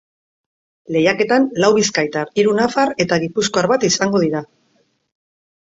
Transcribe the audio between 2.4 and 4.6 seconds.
hiru nafar eta gipuzkoar bat izango dira.